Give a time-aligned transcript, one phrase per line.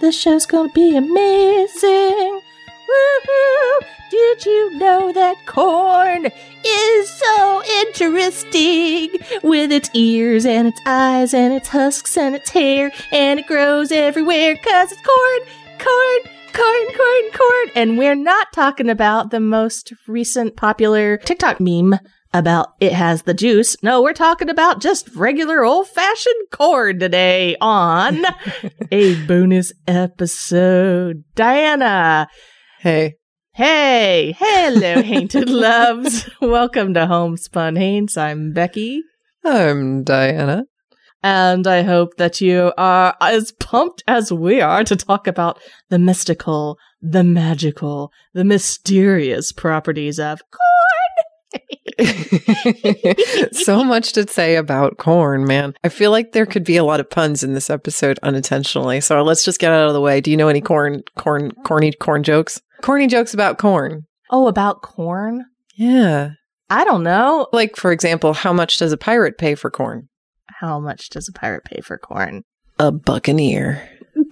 [0.00, 2.40] The show's gonna be amazing.
[4.10, 6.26] Did you know that corn
[6.64, 9.10] is so interesting?
[9.42, 13.90] With its ears and its eyes and its husks and its hair, and it grows
[13.90, 15.40] everywhere cause it's corn,
[15.78, 16.20] corn,
[16.52, 17.70] corn, corn, corn.
[17.74, 21.98] And we're not talking about the most recent popular TikTok meme
[22.36, 23.76] about it has the juice.
[23.82, 28.24] No, we're talking about just regular old fashioned corn today on
[28.92, 31.24] a bonus episode.
[31.34, 32.28] Diana.
[32.80, 33.14] Hey.
[33.54, 34.36] Hey.
[34.38, 36.28] Hello, Hainted Loves.
[36.40, 38.16] Welcome to Homespun Haints.
[38.16, 39.02] I'm Becky.
[39.44, 40.64] I'm Diana.
[41.22, 45.58] And I hope that you are as pumped as we are to talk about
[45.88, 50.75] the mystical, the magical, the mysterious properties of corn.
[53.52, 55.74] so much to say about corn, man.
[55.82, 59.00] I feel like there could be a lot of puns in this episode unintentionally.
[59.00, 60.20] So let's just get out of the way.
[60.20, 62.60] Do you know any corn, corn, corny corn jokes?
[62.82, 64.04] Corny jokes about corn.
[64.30, 65.44] Oh, about corn?
[65.76, 66.30] Yeah.
[66.68, 67.48] I don't know.
[67.52, 70.08] Like, for example, how much does a pirate pay for corn?
[70.60, 72.42] How much does a pirate pay for corn?
[72.78, 73.88] A buccaneer.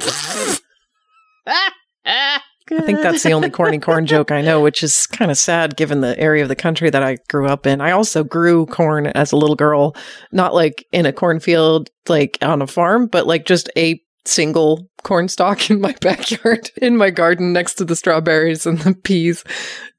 [2.70, 5.76] I think that's the only corny corn joke I know, which is kind of sad
[5.76, 7.80] given the area of the country that I grew up in.
[7.80, 9.94] I also grew corn as a little girl,
[10.32, 15.28] not like in a cornfield, like on a farm, but like just a single corn
[15.28, 19.44] stalk in my backyard, in my garden next to the strawberries and the peas.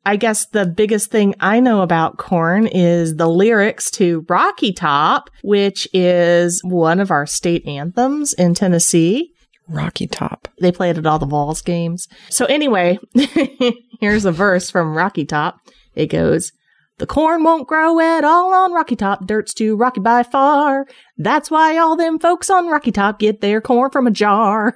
[0.07, 5.29] I guess the biggest thing I know about corn is the lyrics to Rocky Top,
[5.41, 9.34] which is one of our state anthems in Tennessee.
[9.67, 10.47] Rocky Top.
[10.59, 12.07] They play it at all the Vols games.
[12.29, 12.99] So anyway,
[13.99, 15.59] here's a verse from Rocky Top.
[15.95, 16.51] It goes,
[16.97, 19.27] the corn won't grow at all on Rocky Top.
[19.27, 20.85] Dirt's too rocky by far.
[21.17, 24.75] That's why all them folks on Rocky Top get their corn from a jar.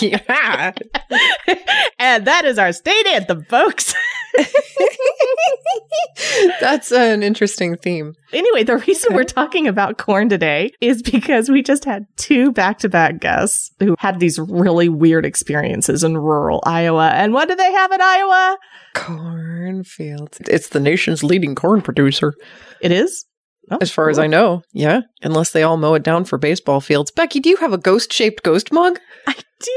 [0.00, 0.72] Yeah.
[1.98, 3.94] and that is our state anthem, folks.
[6.60, 8.14] That's an interesting theme.
[8.32, 12.78] Anyway, the reason we're talking about corn today is because we just had two back
[12.78, 17.08] to back guests who had these really weird experiences in rural Iowa.
[17.08, 18.58] And what do they have in Iowa?
[18.94, 20.38] Cornfields.
[20.48, 22.34] It's the nation's leading corn producer.
[22.80, 23.24] It is?
[23.70, 25.00] Oh, as far as I know, yeah.
[25.22, 27.10] Unless they all mow it down for baseball fields.
[27.10, 29.00] Becky, do you have a ghost shaped ghost mug?
[29.26, 29.70] I do.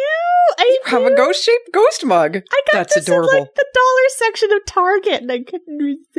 [0.60, 2.36] I you have a ghost shaped ghost mug.
[2.38, 3.30] I got That's this adorable.
[3.32, 6.16] in like the dollar section of Target, and I couldn't resist.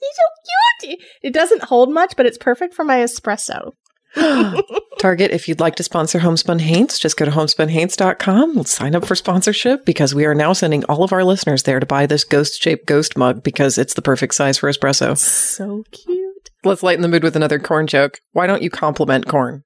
[0.00, 1.00] He's so cute.
[1.22, 3.72] It doesn't hold much, but it's perfect for my espresso.
[4.98, 8.64] Target, if you'd like to sponsor Homespun Haints, just go to homespunhaints.com.
[8.64, 11.86] Sign up for sponsorship because we are now sending all of our listeners there to
[11.86, 15.16] buy this ghost shaped ghost mug because it's the perfect size for espresso.
[15.16, 16.31] So cute.
[16.64, 18.20] Let's lighten the mood with another corn joke.
[18.32, 19.64] Why don't you compliment corn?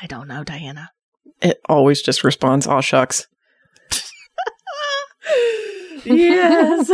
[0.00, 0.90] I don't know, Diana.
[1.40, 3.26] It always just responds, aw shucks.
[6.04, 6.90] yes.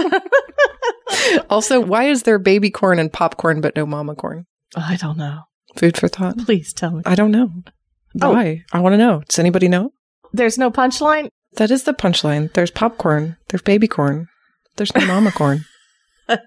[1.51, 4.47] also, why is there baby corn and popcorn but no mama corn?
[4.77, 5.43] I don't know.
[5.77, 6.39] Food for thought.
[6.39, 7.03] Please tell me.
[7.07, 7.51] I don't know.
[8.21, 8.33] Oh.
[8.33, 8.65] Why?
[8.73, 9.23] I want to know.
[9.29, 9.93] Does anybody know?
[10.33, 11.29] There's no punchline?
[11.55, 12.53] That is the punchline.
[12.53, 13.37] There's popcorn.
[13.49, 14.29] There's baby corn.
[14.77, 15.65] There's no mama corn.
[16.29, 16.39] I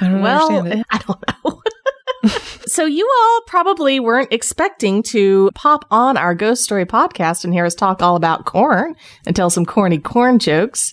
[0.00, 0.86] don't well, understand it.
[0.90, 1.62] I don't know.
[2.66, 7.64] so you all probably weren't expecting to pop on our ghost story podcast and hear
[7.64, 8.94] us talk all about corn
[9.26, 10.92] and tell some corny corn jokes.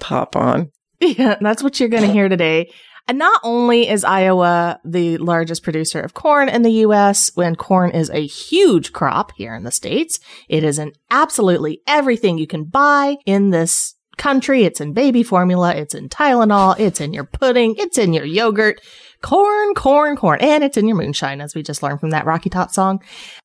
[0.00, 0.70] Pop on.
[1.00, 2.70] Yeah, that's what you're going to hear today.
[3.08, 7.90] And not only is Iowa the largest producer of corn in the US, when corn
[7.90, 10.18] is a huge crop here in the States,
[10.48, 14.64] it is in absolutely everything you can buy in this country.
[14.64, 15.74] It's in baby formula.
[15.74, 16.78] It's in Tylenol.
[16.80, 17.76] It's in your pudding.
[17.78, 18.80] It's in your yogurt.
[19.22, 20.38] Corn, corn, corn.
[20.40, 23.02] And it's in your moonshine, as we just learned from that Rocky Top song.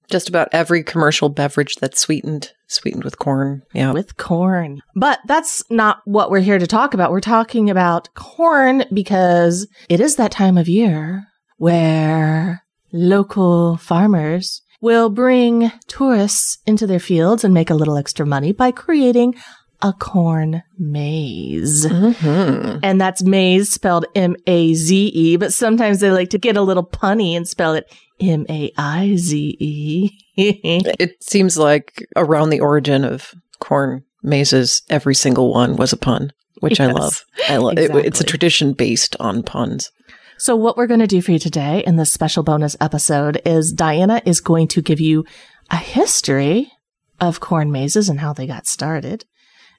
[0.09, 3.63] Just about every commercial beverage that's sweetened, sweetened with corn.
[3.73, 3.91] Yeah.
[3.91, 4.81] with corn.
[4.95, 7.11] But that's not what we're here to talk about.
[7.11, 11.27] We're talking about corn because it is that time of year
[11.57, 18.51] where local farmers will bring tourists into their fields and make a little extra money
[18.51, 19.35] by creating
[19.81, 21.85] a corn maze.
[21.87, 26.57] hmm And that's maze spelled M A Z E, but sometimes they like to get
[26.57, 30.11] a little punny and spell it M A I Z E.
[30.37, 36.31] It seems like around the origin of corn mazes, every single one was a pun,
[36.61, 37.23] which I love.
[37.49, 37.91] I love it.
[37.93, 39.91] It's a tradition based on puns.
[40.37, 43.71] So, what we're going to do for you today in this special bonus episode is
[43.71, 45.23] Diana is going to give you
[45.69, 46.71] a history
[47.19, 49.25] of corn mazes and how they got started.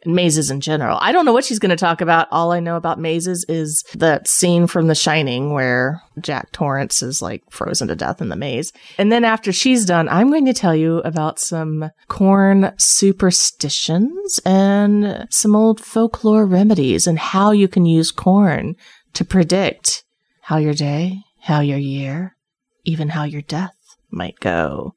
[0.04, 0.98] And mazes in general.
[1.00, 2.26] I don't know what she's going to talk about.
[2.30, 7.22] All I know about mazes is that scene from The Shining where Jack Torrance is
[7.22, 8.72] like frozen to death in the maze.
[8.98, 15.26] And then after she's done, I'm going to tell you about some corn superstitions and
[15.30, 18.74] some old folklore remedies and how you can use corn
[19.14, 20.04] to predict
[20.42, 22.36] how your day, how your year,
[22.84, 23.76] even how your death
[24.10, 24.94] might go.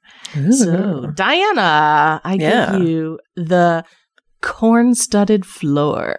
[0.51, 2.71] So, Diana, I Yeah.
[2.77, 3.85] give you the
[4.45, 6.15] corn studded floor.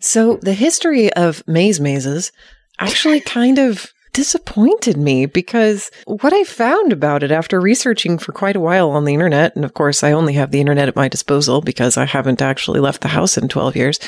[0.00, 2.32] So the history of maze mazes
[2.78, 8.56] actually kind of disappointed me because what I found about it after researching for quite
[8.56, 11.06] a while on the internet, and of course I only have the internet at my
[11.06, 14.00] disposal because I haven't actually left the house in 12 years,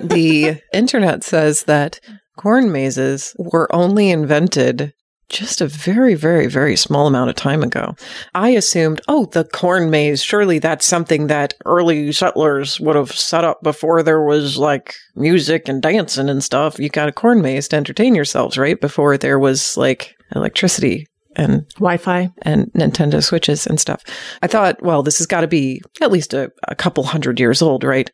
[0.00, 2.00] the internet says that
[2.36, 4.92] corn mazes were only invented
[5.28, 7.94] just a very, very, very small amount of time ago.
[8.34, 13.44] I assumed, oh, the corn maze, surely that's something that early settlers would have set
[13.44, 16.78] up before there was like music and dancing and stuff.
[16.78, 18.80] You got a corn maze to entertain yourselves, right?
[18.80, 22.30] Before there was like electricity and Wi Fi.
[22.42, 24.02] and Nintendo Switches and stuff.
[24.42, 27.62] I thought, well, this has got to be at least a, a couple hundred years
[27.62, 28.10] old, right?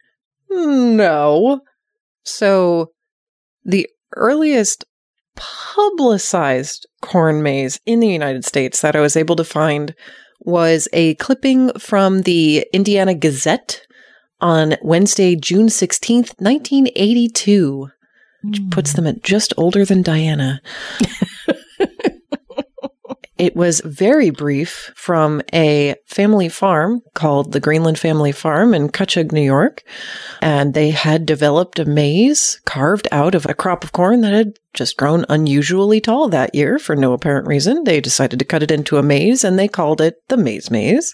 [0.51, 1.61] No.
[2.25, 2.93] So
[3.65, 4.85] the earliest
[5.37, 9.95] publicized corn maze in the United States that I was able to find
[10.41, 13.87] was a clipping from the Indiana Gazette
[14.41, 17.89] on Wednesday, June 16th, 1982,
[18.43, 18.97] which puts hmm.
[18.97, 20.61] them at just older than Diana.
[23.43, 29.33] It was very brief from a family farm called the Greenland Family Farm in Cutchogue,
[29.33, 29.83] New York.
[30.41, 34.53] And they had developed a maze carved out of a crop of corn that had
[34.75, 37.83] just grown unusually tall that year for no apparent reason.
[37.83, 41.13] They decided to cut it into a maze and they called it the Maze Maze.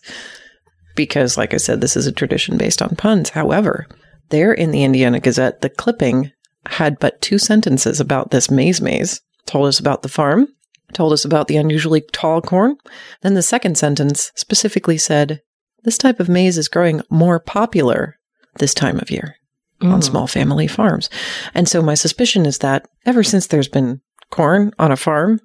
[0.94, 3.30] Because, like I said, this is a tradition based on puns.
[3.30, 3.86] However,
[4.28, 6.30] there in the Indiana Gazette, the clipping
[6.66, 9.22] had but two sentences about this maze maze.
[9.46, 10.48] Told us about the farm,
[10.92, 12.76] told us about the unusually tall corn.
[13.22, 15.42] Then the second sentence specifically said,
[15.84, 18.16] This type of maize is growing more popular
[18.58, 19.36] this time of year
[19.80, 20.04] on mm.
[20.04, 21.08] small family farms.
[21.54, 25.40] And so my suspicion is that ever since there's been corn on a farm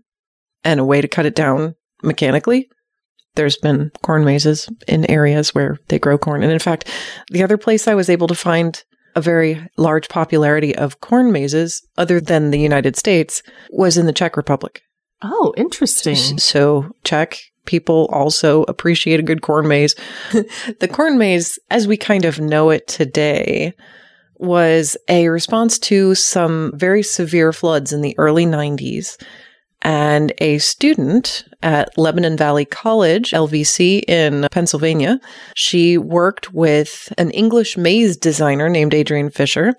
[0.63, 2.69] and a way to cut it down mechanically,
[3.35, 6.43] there's been corn mazes in areas where they grow corn.
[6.43, 6.89] And in fact,
[7.29, 8.83] the other place I was able to find
[9.15, 14.13] a very large popularity of corn mazes, other than the United States, was in the
[14.13, 14.81] Czech Republic.
[15.24, 16.38] Oh, interesting.
[16.38, 19.96] So Czech people also appreciate a good corn maze.
[20.80, 23.74] the corn maze, as we kind of know it today,
[24.36, 29.22] was a response to some very severe floods in the early 90s.
[29.82, 35.20] And a student at Lebanon Valley College, LVC in Pennsylvania,
[35.56, 39.74] she worked with an English maze designer named Adrian Fisher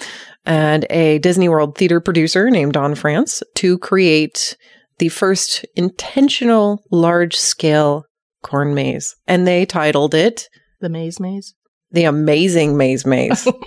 [0.44, 4.58] and a Disney World theater producer named Don Frantz to create
[4.98, 8.04] the first intentional large scale
[8.42, 9.16] corn maze.
[9.26, 10.48] And they titled it
[10.80, 11.54] The maze maze.
[11.90, 13.48] The Amazing Maze Maze.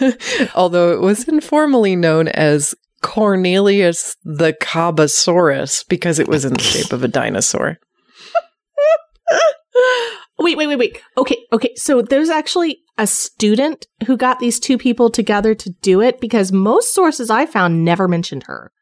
[0.56, 6.92] Although it was informally known as Cornelius the Cobasaurus because it was in the shape
[6.92, 7.78] of a dinosaur.
[10.38, 11.00] Wait, wait, wait, wait.
[11.16, 11.72] Okay, okay.
[11.76, 16.50] So there's actually a student who got these two people together to do it because
[16.50, 18.72] most sources I found never mentioned her.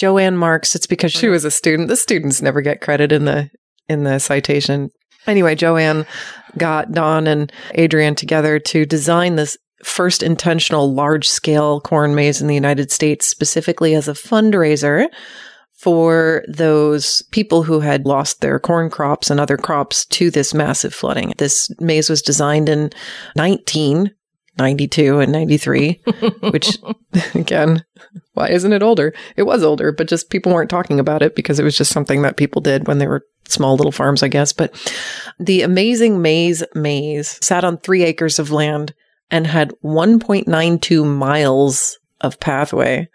[0.00, 0.74] Joanne Marks.
[0.74, 1.32] It's because she uh-huh.
[1.32, 1.88] was a student.
[1.88, 3.50] The students never get credit in the
[3.86, 4.88] in the citation.
[5.26, 6.06] Anyway, Joanne
[6.56, 12.48] got Don and Adrian together to design this first intentional large scale corn maze in
[12.48, 15.06] the United States, specifically as a fundraiser
[15.78, 20.94] for those people who had lost their corn crops and other crops to this massive
[20.94, 21.34] flooding.
[21.36, 22.90] This maze was designed in
[24.60, 26.00] 1992 and 93,
[26.50, 26.78] which
[27.34, 27.84] again,
[28.34, 29.14] why isn't it older?
[29.36, 32.22] It was older, but just people weren't talking about it because it was just something
[32.22, 34.52] that people did when they were small little farms, I guess.
[34.52, 34.74] But
[35.38, 38.94] the amazing maze maze sat on three acres of land
[39.30, 43.08] and had 1.92 miles of pathway,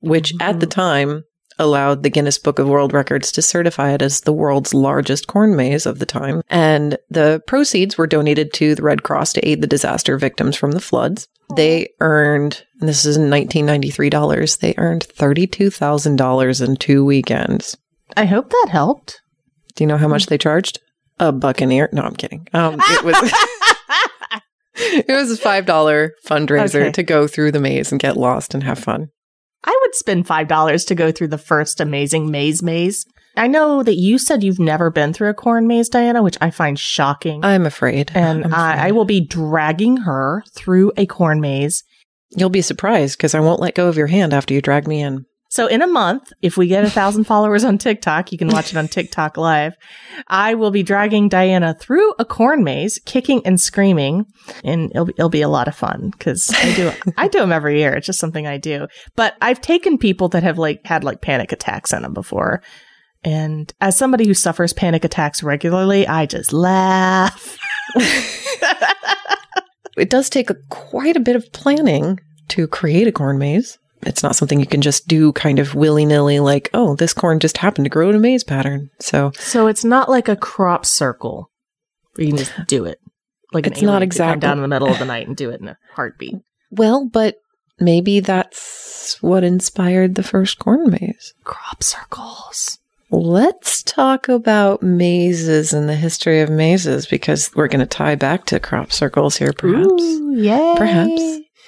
[0.00, 0.80] which at the mm-hmm.
[0.80, 1.24] time
[1.58, 5.54] allowed the Guinness Book of World Records to certify it as the world's largest corn
[5.56, 6.42] maze of the time.
[6.48, 10.72] And the proceeds were donated to the Red Cross to aid the disaster victims from
[10.72, 11.28] the floods.
[11.56, 17.76] They earned, and this is in 1993 dollars, they earned $32,000 in two weekends.
[18.16, 19.20] I hope that helped.
[19.74, 20.80] Do you know how much they charged?
[21.18, 21.88] A buccaneer.
[21.92, 22.46] No, I'm kidding.
[22.52, 23.16] Um, it was.
[24.74, 26.92] it was a five dollar fundraiser Okay.
[26.92, 29.08] to go through the maze and get lost and have fun.
[29.64, 33.06] I would spend $5 to go through the first amazing maze maze.
[33.36, 36.50] I know that you said you've never been through a corn maze, Diana, which I
[36.50, 37.44] find shocking.
[37.44, 38.10] I'm afraid.
[38.14, 41.84] and I'm I, I will be dragging her through a corn maze.
[42.30, 45.00] You'll be surprised because I won't let go of your hand after you drag me
[45.00, 45.26] in.
[45.52, 48.72] So in a month, if we get a thousand followers on TikTok, you can watch
[48.72, 49.76] it on TikTok live.
[50.26, 54.24] I will be dragging Diana through a corn maze, kicking and screaming,
[54.64, 57.52] and it'll be, it'll be a lot of fun because I do I do them
[57.52, 57.92] every year.
[57.92, 58.86] It's just something I do.
[59.14, 62.62] But I've taken people that have like had like panic attacks in them before,
[63.22, 67.58] and as somebody who suffers panic attacks regularly, I just laugh.
[69.96, 72.18] It does take a, quite a bit of planning
[72.48, 73.78] to create a corn maze.
[74.04, 77.38] It's not something you can just do kind of willy nilly, like, oh, this corn
[77.40, 78.90] just happened to grow in a maze pattern.
[78.98, 81.50] So So it's not like a crop circle
[82.14, 82.98] where you can just do it.
[83.52, 85.36] Like It's not alien could come exactly- down in the middle of the night and
[85.36, 86.34] do it in a heartbeat.
[86.70, 87.36] Well, but
[87.78, 91.34] maybe that's what inspired the first corn maze.
[91.44, 92.78] Crop circles.
[93.10, 98.46] Let's talk about mazes and the history of mazes because we're going to tie back
[98.46, 99.86] to crop circles here, perhaps.
[100.02, 100.74] Ooh, yay.
[100.78, 101.22] Perhaps,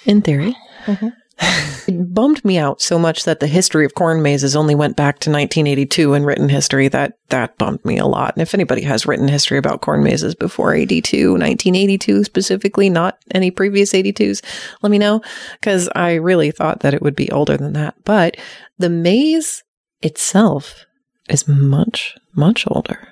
[0.07, 0.57] in theory.
[0.87, 1.13] Mhm.
[1.41, 5.19] it bummed me out so much that the history of corn mazes only went back
[5.21, 6.89] to 1982 in written history.
[6.89, 8.35] That that bummed me a lot.
[8.35, 13.51] And if anybody has written history about corn mazes before 82, 1982 specifically, not any
[13.51, 14.43] previous 82s,
[14.83, 15.21] let me know
[15.61, 17.95] because I really thought that it would be older than that.
[18.05, 18.37] But
[18.79, 19.63] the maze
[20.03, 20.85] itself
[21.29, 23.09] is much much older.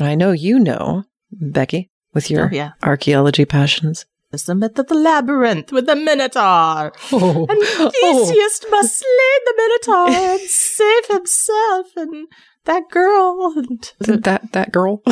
[0.00, 2.72] I know you know, Becky, with your Oh, yeah.
[2.82, 4.06] archaeology passions.
[4.32, 6.92] The myth of the labyrinth with the Minotaur.
[7.12, 12.26] Oh, And Theseus must slay the Minotaur and save himself and
[12.64, 13.52] that girl.
[13.56, 15.02] And that that girl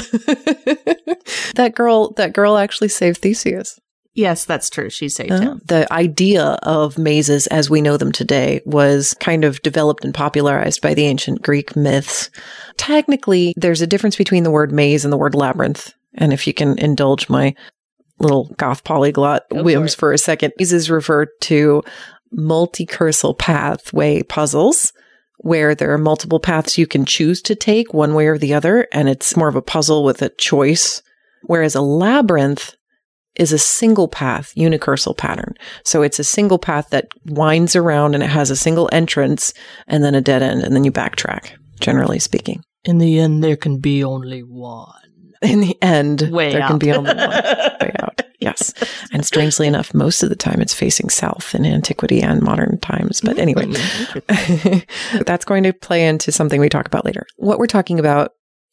[1.55, 3.79] that girl that girl actually saved theseus
[4.12, 4.91] yes, that's true.
[4.91, 5.61] She saved Uh, him.
[5.67, 10.81] the idea of mazes as we know them today was kind of developed and popularized
[10.83, 12.31] by the ancient greek myths
[12.77, 16.53] technically there's a difference between the word maze and the word labyrinth and if you
[16.55, 17.55] can indulge my
[18.21, 19.99] little goth polyglot Go whims it.
[19.99, 21.83] for a second mazes refer to
[22.33, 24.93] multi-cursal pathway puzzles
[25.39, 28.87] where there are multiple paths you can choose to take one way or the other,
[28.93, 31.03] and it's more of a puzzle with a choice.
[31.45, 32.77] Whereas a labyrinth
[33.37, 35.55] is a single path, unicursal pattern.
[35.83, 39.55] So it's a single path that winds around and it has a single entrance
[39.87, 42.62] and then a dead end, and then you backtrack, generally speaking.
[42.85, 44.93] In the end, there can be only one.
[45.43, 46.69] In the end, Way there out.
[46.69, 48.21] can be only one way out.
[48.41, 48.73] Yes.
[49.13, 53.21] And strangely enough, most of the time it's facing south in antiquity and modern times.
[53.21, 53.67] But anyway,
[55.27, 57.27] that's going to play into something we talk about later.
[57.37, 58.31] What we're talking about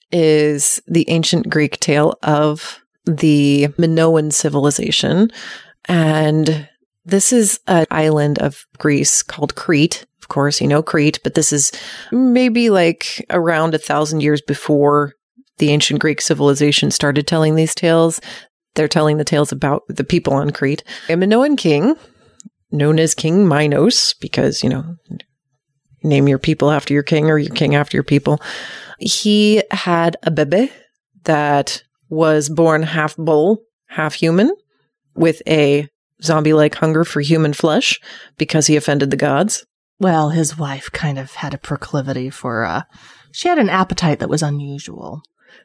[0.09, 5.31] is the ancient Greek tale of the Minoan civilization.
[5.89, 6.69] And
[7.03, 10.05] this is an island of Greece called Crete.
[10.21, 11.73] Of course, you know Crete, but this is
[12.11, 15.13] maybe like around a thousand years before
[15.59, 18.21] the ancient Greek civilization started telling these tales.
[18.75, 20.83] They're telling the tales about the people on Crete.
[21.09, 21.95] A Minoan king,
[22.71, 24.95] known as King Minos, because, you know,
[26.03, 28.39] name your people after your king or your king after your people.
[28.99, 30.71] He had a bebe
[31.23, 34.51] that was born half bull, half human,
[35.15, 35.87] with a
[36.23, 37.99] zombie like hunger for human flesh
[38.37, 39.65] because he offended the gods.
[39.99, 42.83] Well, his wife kind of had a proclivity for, uh,
[43.31, 45.21] she had an appetite that was unusual.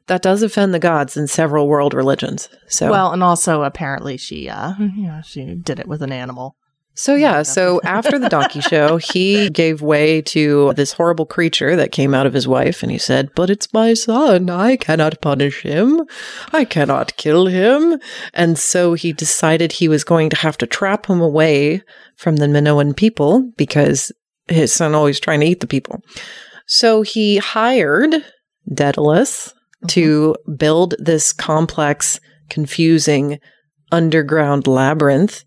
[0.06, 2.48] That does offend the gods in several world religions.
[2.68, 6.56] So Well, and also apparently she, uh, you know, she did it with an animal.
[6.94, 11.90] So yeah, so after the donkey show, he gave way to this horrible creature that
[11.90, 14.50] came out of his wife and he said, "But it's my son.
[14.50, 16.02] I cannot punish him.
[16.52, 17.98] I cannot kill him."
[18.34, 21.82] And so he decided he was going to have to trap him away
[22.16, 24.12] from the Minoan people because
[24.48, 26.02] his son always trying to eat the people.
[26.66, 28.22] So he hired
[28.72, 29.54] Daedalus
[29.88, 30.54] to mm-hmm.
[30.54, 33.38] build this complex, confusing
[33.90, 35.44] underground labyrinth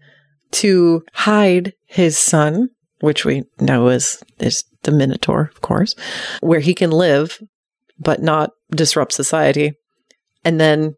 [0.51, 5.95] to hide his son, which we know is is the Minotaur, of course,
[6.41, 7.39] where he can live
[7.99, 9.73] but not disrupt society.
[10.43, 10.95] And then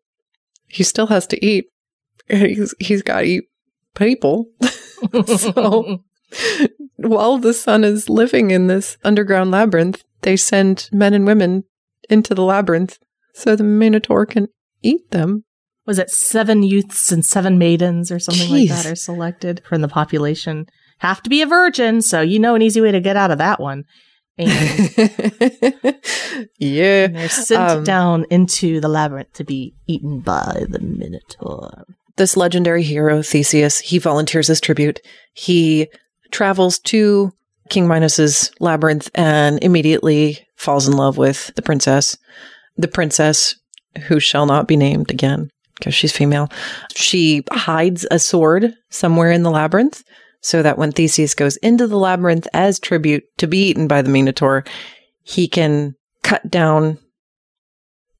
[0.67, 1.65] he still has to eat.
[2.29, 3.43] He's he's got to eat
[3.95, 4.47] people.
[5.25, 6.03] so
[6.97, 11.63] while the son is living in this underground labyrinth, they send men and women
[12.09, 12.99] into the labyrinth
[13.37, 14.47] so the Minotaur can
[14.81, 15.43] eat them.
[15.85, 18.69] Was it seven youths and seven maidens or something Jeez.
[18.69, 20.65] like that are selected from the population?
[20.99, 23.37] Have to be a virgin, so you know an easy way to get out of
[23.37, 23.83] that one.
[24.39, 24.49] And
[26.59, 27.07] yeah.
[27.07, 31.85] they're sent Um, down into the labyrinth to be eaten by the Minotaur.
[32.17, 34.99] this legendary hero, Theseus, he volunteers his tribute.
[35.33, 35.87] He
[36.31, 37.31] travels to
[37.69, 42.17] King Minos's labyrinth and immediately falls in love with the princess.
[42.77, 43.55] The princess,
[44.07, 46.49] who shall not be named again because she's female,
[46.95, 50.03] she hides a sword somewhere in the labyrinth
[50.41, 54.09] so that when Theseus goes into the labyrinth as tribute to be eaten by the
[54.09, 54.63] Minotaur,
[55.23, 56.97] he can cut down.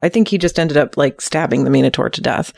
[0.02, 2.54] I think he just ended up like stabbing the Minotaur to death.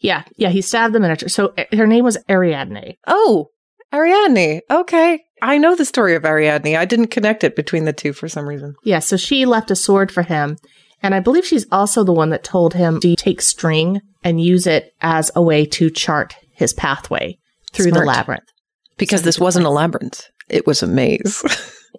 [0.00, 1.28] Yeah, yeah, he stabbed the Minotaur.
[1.28, 2.96] So uh, her name was Ariadne.
[3.06, 3.50] Oh,
[3.94, 4.60] Ariadne.
[4.70, 5.22] Okay.
[5.42, 6.76] I know the story of Ariadne.
[6.76, 8.74] I didn't connect it between the two for some reason.
[8.84, 10.56] Yeah, so she left a sword for him.
[11.02, 14.66] And I believe she's also the one that told him to take string and use
[14.66, 17.38] it as a way to chart his pathway
[17.72, 18.02] through Smart.
[18.02, 18.48] the labyrinth.
[18.96, 21.42] Because this wasn't a labyrinth, it was a maze.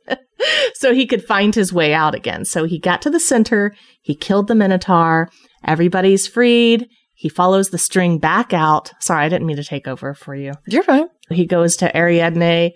[0.73, 2.43] so he could find his way out again.
[2.43, 5.29] So he got to the center, he killed the Minotaur,
[5.63, 6.87] everybody's freed.
[7.13, 8.91] He follows the string back out.
[8.99, 10.53] Sorry, I didn't mean to take over for you.
[10.67, 11.07] You're fine.
[11.31, 12.73] He goes to Ariadne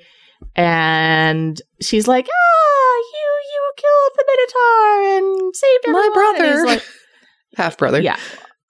[0.56, 2.71] and she's like, Ah,
[3.82, 6.66] killed the Minotaur and saved My everyone." And brother.
[6.66, 6.84] like,
[7.58, 8.02] Half brother.
[8.02, 8.18] yeah.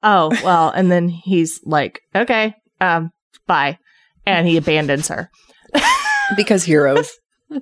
[0.03, 3.11] Oh, well, and then he's like, Okay, um,
[3.47, 3.77] bye.
[4.25, 5.29] And he abandons her.
[6.37, 7.09] Because heroes.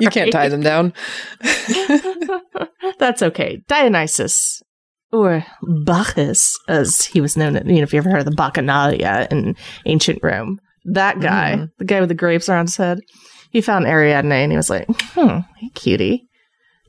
[0.00, 0.92] You can't tie them down.
[2.98, 3.60] That's okay.
[3.68, 4.60] Dionysus,
[5.12, 5.44] or
[5.84, 9.54] Bacchus, as he was known, you know, if you ever heard of the Bacchanalia in
[9.86, 11.68] ancient Rome, that guy, Mhm.
[11.78, 12.98] the guy with the grapes around his head,
[13.50, 16.28] he found Ariadne and he was like, hmm, hey, cutie.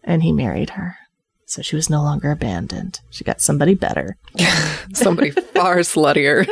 [0.04, 0.98] And he married her.
[1.46, 3.00] So she was no longer abandoned.
[3.10, 4.18] She got somebody better.
[4.94, 6.48] Somebody far sluttier.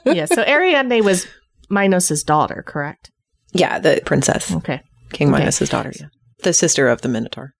[0.04, 1.26] yeah, so Ariadne was
[1.68, 3.10] Minos's daughter, correct?
[3.52, 4.52] yeah, the princess.
[4.52, 4.82] Okay.
[5.12, 5.38] King Okay.
[5.40, 6.08] Minos' daughter, yeah.
[6.42, 7.54] The sister of the Minotaur.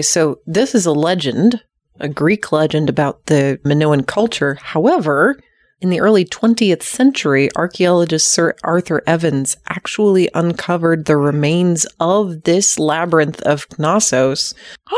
[0.00, 1.62] So this is a legend,
[2.00, 4.58] a Greek legend about the Minoan culture.
[4.60, 5.38] However,
[5.80, 12.78] in the early 20th century, archaeologist Sir Arthur Evans actually uncovered the remains of this
[12.78, 14.54] labyrinth of Knossos.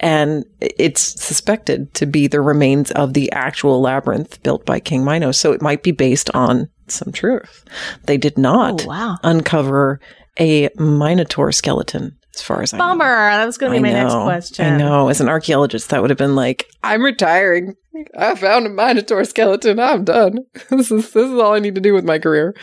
[0.00, 5.38] and it's suspected to be the remains of the actual labyrinth built by King Minos.
[5.38, 7.64] So it might be based on some truth.
[8.04, 9.16] They did not Oh, wow.
[9.22, 10.00] uncover
[10.40, 12.84] a Minotaur skeleton, as far as I know.
[12.84, 13.04] Bummer.
[13.04, 14.74] That was going to be I my next question.
[14.74, 15.08] I know.
[15.08, 17.74] As an archaeologist, that would have been like, I'm retiring.
[18.16, 19.80] I found a Minotaur skeleton.
[19.80, 20.38] I'm done.
[20.70, 22.54] this is this is all I need to do with my career.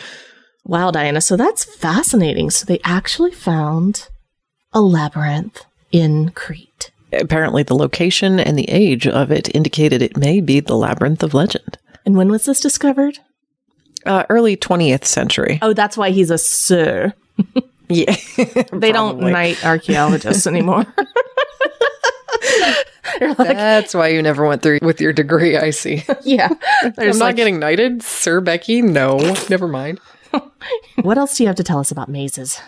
[0.64, 1.22] Wow, Diana.
[1.22, 2.50] So that's fascinating.
[2.50, 4.08] So they actually found
[4.74, 6.92] a labyrinth in Crete.
[7.14, 11.34] Apparently, the location and the age of it indicated it may be the labyrinth of
[11.34, 11.78] legend.
[12.06, 13.20] And when was this discovered?
[14.06, 15.60] Uh, early 20th century.
[15.62, 17.14] Oh, that's why he's a sir.
[17.89, 18.15] Yeah,
[18.74, 20.86] They don't knight archaeologists anymore.
[23.21, 25.56] Like, That's why you never went through with your degree.
[25.56, 26.04] I see.
[26.24, 26.50] yeah.
[26.84, 28.82] I'm not like, getting knighted, Sir Becky.
[28.82, 29.17] No,
[29.50, 30.02] never mind.
[31.02, 32.60] what else do you have to tell us about mazes?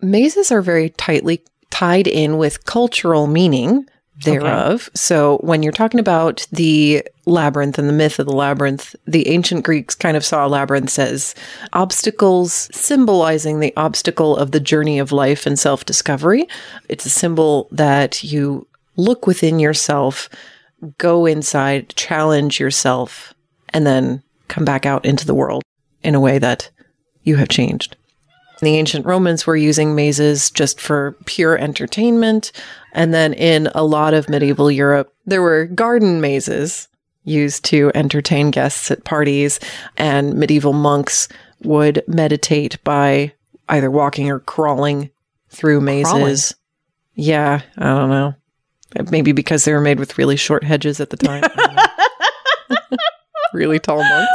[0.00, 3.86] mazes are very tightly tied in with cultural meaning
[4.22, 4.88] thereof.
[4.94, 9.64] So when you're talking about the labyrinth and the myth of the labyrinth, the ancient
[9.64, 11.34] Greeks kind of saw labyrinths as
[11.72, 16.46] obstacles symbolizing the obstacle of the journey of life and self discovery.
[16.88, 20.28] It's a symbol that you look within yourself,
[20.98, 23.34] go inside, challenge yourself,
[23.70, 25.62] and then come back out into the world
[26.02, 26.70] in a way that
[27.22, 27.96] you have changed.
[28.60, 32.52] The ancient Romans were using mazes just for pure entertainment.
[32.92, 36.88] And then in a lot of medieval Europe, there were garden mazes
[37.24, 39.60] used to entertain guests at parties,
[39.96, 41.28] and medieval monks
[41.64, 43.32] would meditate by
[43.68, 45.10] either walking or crawling
[45.50, 46.12] through mazes.
[46.12, 46.36] Crawling?
[47.14, 48.34] Yeah, I don't know.
[49.10, 51.42] Maybe because they were made with really short hedges at the time.
[51.44, 52.96] I don't know.
[53.52, 54.32] really tall monks.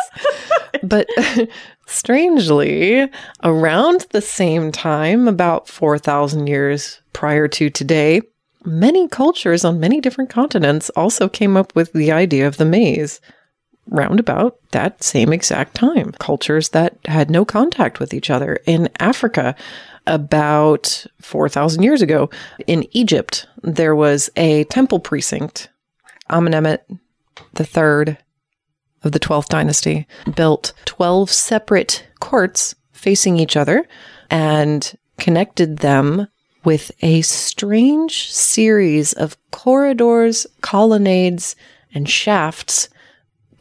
[0.83, 1.07] But
[1.87, 3.09] strangely,
[3.43, 8.21] around the same time, about 4,000 years prior to today,
[8.65, 13.21] many cultures on many different continents also came up with the idea of the maze
[13.87, 16.11] round about that same exact time.
[16.13, 18.59] Cultures that had no contact with each other.
[18.65, 19.55] In Africa,
[20.07, 22.29] about 4,000 years ago,
[22.67, 25.69] in Egypt, there was a temple precinct.
[26.29, 26.79] Amenemhet
[27.59, 28.17] III
[29.03, 33.87] of the 12th dynasty built 12 separate courts facing each other
[34.29, 36.27] and connected them
[36.63, 41.55] with a strange series of corridors, colonnades,
[41.93, 42.89] and shafts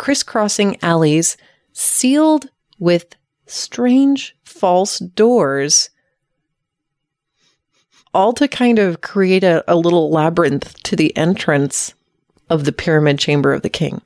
[0.01, 1.37] crisscrossing alleys
[1.75, 2.49] sealed
[2.79, 5.91] with strange false doors,
[8.15, 11.93] all to kind of create a, a little labyrinth to the entrance
[12.51, 14.03] of the pyramid chamber of the king.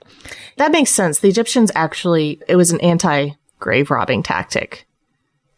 [0.57, 1.19] That makes sense.
[1.19, 4.87] The Egyptians actually, it was an anti grave robbing tactic.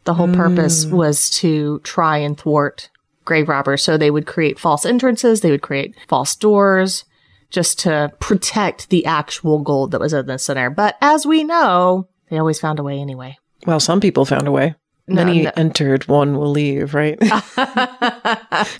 [0.05, 0.95] The whole purpose hmm.
[0.95, 2.89] was to try and thwart
[3.25, 3.83] grave robbers.
[3.83, 7.05] So they would create false entrances, they would create false doors
[7.51, 10.71] just to protect the actual gold that was in the center.
[10.71, 13.37] But as we know, they always found a way anyway.
[13.67, 14.75] Well, some people found a way.
[15.09, 15.53] No, Many no.
[15.57, 17.17] entered, one will leave, right?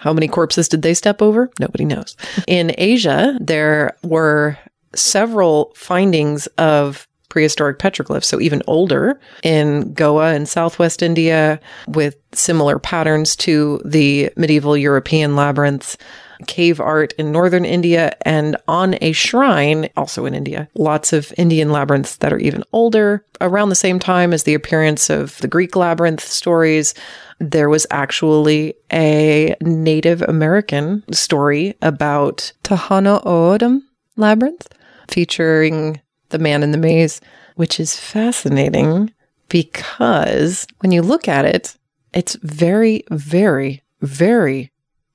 [0.01, 1.51] How many corpses did they step over?
[1.61, 2.17] Nobody knows.
[2.47, 4.59] In Asia, there were
[4.95, 12.79] several findings of prehistoric petroglyphs, so even older in Goa and southwest India with similar
[12.79, 15.97] patterns to the medieval European labyrinths.
[16.47, 20.69] Cave art in northern India and on a shrine, also in India.
[20.75, 23.25] Lots of Indian labyrinths that are even older.
[23.41, 26.95] Around the same time as the appearance of the Greek labyrinth stories,
[27.39, 34.69] there was actually a Native American story about Tohono O'odham labyrinth
[35.09, 37.21] featuring the man in the maze,
[37.57, 39.13] which is fascinating
[39.49, 41.77] because when you look at it,
[42.13, 44.73] it's very, very, very,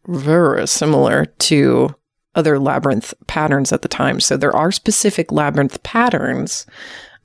[0.08, 1.96] very similar to
[2.36, 4.20] other labyrinth patterns at the time.
[4.20, 6.66] So there are specific labyrinth patterns.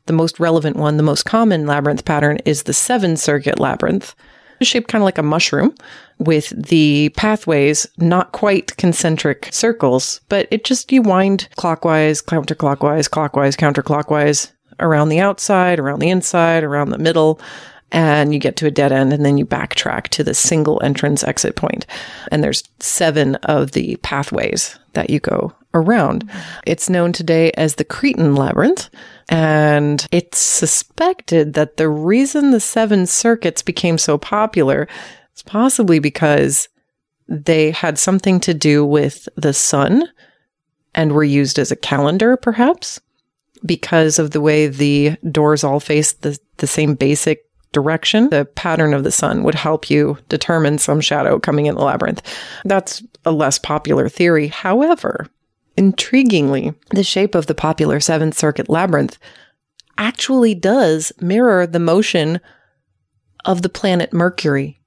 [0.06, 4.14] The most relevant one, the most common labyrinth pattern is the seven circuit labyrinth,
[4.62, 5.74] shaped kind of like a mushroom
[6.18, 13.56] with the pathways not quite concentric circles, but it just you wind clockwise, counterclockwise, clockwise,
[13.56, 17.40] counterclockwise around the outside, around the inside, around the middle,
[17.96, 21.24] and you get to a dead end and then you backtrack to the single entrance
[21.24, 21.86] exit point.
[22.30, 26.30] And there's seven of the pathways that you go around.
[26.66, 28.90] It's known today as the Cretan Labyrinth.
[29.30, 34.86] And it's suspected that the reason the seven circuits became so popular
[35.34, 36.68] is possibly because
[37.28, 40.06] they had something to do with the sun
[40.94, 43.00] and were used as a calendar, perhaps,
[43.64, 48.30] because of the way the doors all faced the, the same basic direction.
[48.30, 52.22] The pattern of the sun would help you determine some shadow coming in the labyrinth.
[52.64, 54.48] That's a less popular theory.
[54.48, 55.26] However,
[55.76, 59.18] intriguingly, the shape of the popular seventh circuit labyrinth
[59.98, 62.40] actually does mirror the motion
[63.44, 64.80] of the planet Mercury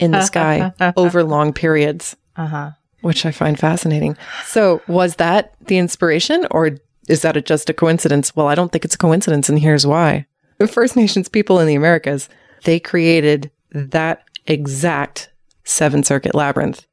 [0.00, 2.70] in the sky over long periods Uh huh.
[3.02, 4.16] which I find fascinating.
[4.46, 6.78] So, was that the inspiration, or
[7.08, 8.34] is that a, just a coincidence?
[8.36, 10.26] Well, I don't think it's a coincidence, and here's why.
[10.60, 12.28] The First Nations people in the Americas,
[12.64, 15.30] they created that exact
[15.64, 16.86] seven circuit labyrinth.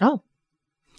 [0.00, 0.22] Oh,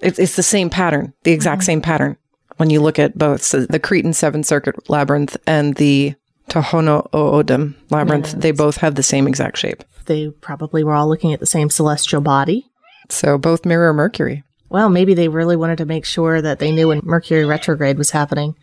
[0.02, 1.66] It's, it's the same pattern, the exact mm-hmm.
[1.66, 2.18] same pattern
[2.58, 3.42] when you look at both.
[3.42, 6.16] So, the Cretan seven circuit labyrinth and the
[6.50, 9.82] Tohono O'odham labyrinth, they both have the same exact shape.
[10.06, 12.66] they probably were all looking at the same celestial body.
[13.08, 14.44] So, both mirror Mercury.
[14.68, 18.12] Well, maybe they really wanted to make sure that they knew when Mercury retrograde was
[18.12, 18.58] happening.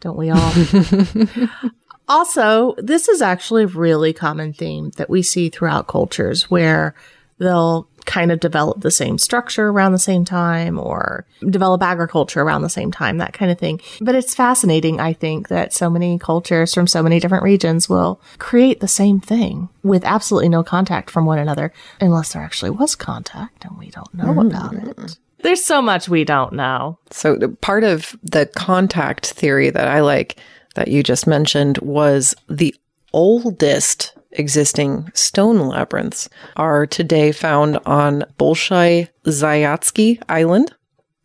[0.00, 0.52] Don't we all?
[2.08, 6.94] also, this is actually a really common theme that we see throughout cultures where
[7.38, 12.62] they'll kind of develop the same structure around the same time or develop agriculture around
[12.62, 13.80] the same time, that kind of thing.
[14.00, 18.18] But it's fascinating, I think, that so many cultures from so many different regions will
[18.38, 22.96] create the same thing with absolutely no contact from one another, unless there actually was
[22.96, 24.56] contact and we don't know mm-hmm.
[24.56, 25.18] about it.
[25.42, 26.98] There's so much we don't know.
[27.10, 30.40] So part of the contact theory that I like
[30.78, 32.72] that you just mentioned was the
[33.12, 40.72] oldest existing stone labyrinths are today found on Bolshoi Zayatsky Island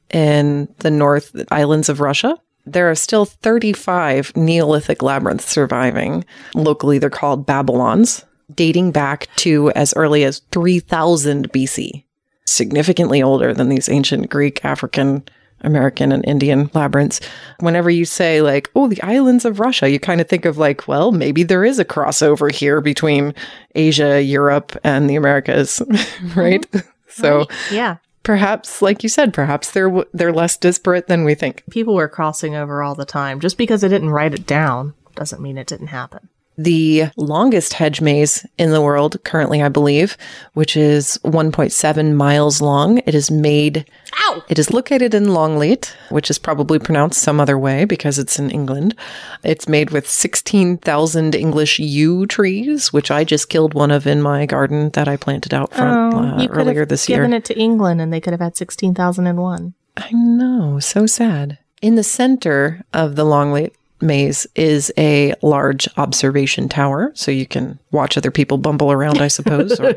[0.09, 2.35] in the North Islands of Russia.
[2.65, 6.25] There are still 35 Neolithic labyrinths surviving.
[6.55, 12.05] Locally, they're called Babylons, dating back to as early as 3000 BC.
[12.45, 15.23] Significantly older than these ancient Greek, African,
[15.63, 17.19] American, and Indian labyrinths.
[17.59, 20.87] Whenever you say, like, oh, the islands of Russia, you kind of think of, like,
[20.87, 23.33] well, maybe there is a crossover here between
[23.75, 26.39] Asia, Europe, and the Americas, mm-hmm.
[26.39, 26.65] right?
[27.07, 27.97] So, Yeah.
[28.23, 31.63] perhaps, like you said, perhaps they're they're less disparate than we think.
[31.69, 33.39] People were crossing over all the time.
[33.39, 36.29] Just because they didn't write it down doesn't mean it didn't happen.
[36.57, 40.15] The longest hedge maze in the world currently, I believe,
[40.53, 42.99] which is 1.7 miles long.
[42.99, 43.85] It is made.
[44.27, 44.43] Ow!
[44.49, 48.51] It is located in Longleat, which is probably pronounced some other way because it's in
[48.51, 48.95] England.
[49.43, 54.45] It's made with 16,000 English yew trees, which I just killed one of in my
[54.45, 57.17] garden that I planted out front uh, Oh, you earlier this year.
[57.19, 59.73] given it to England and they could have had 16,001.
[59.97, 61.57] I know, so sad.
[61.81, 67.79] In the center of the Longleat maze is a large observation tower, so you can
[67.91, 69.95] watch other people bumble around, I suppose, or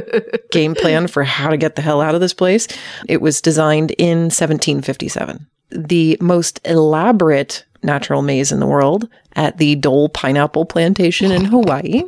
[0.52, 2.68] game plan for how to get the hell out of this place.
[3.08, 5.46] It was designed in 1757.
[5.70, 12.02] The most elaborate natural maze in the world at the Dole Pineapple Plantation in Hawaii,